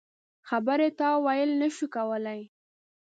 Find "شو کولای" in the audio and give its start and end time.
1.75-2.41